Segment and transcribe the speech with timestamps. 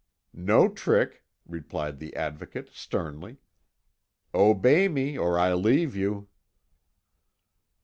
[0.33, 3.37] "No trick," replied the Advocate sternly.
[4.33, 6.27] "Obey me, or I leave you."